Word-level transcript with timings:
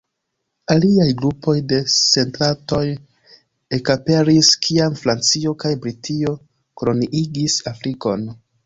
Aliaj 0.75 1.09
grupoj 1.19 1.53
de 1.73 1.81
setlantoj 1.97 2.81
ekaperis 3.81 4.53
kiam 4.65 4.99
Francio 5.05 5.57
kaj 5.67 5.75
Britio 5.87 6.37
koloniigis 6.83 7.63
Afrikon. 7.77 8.31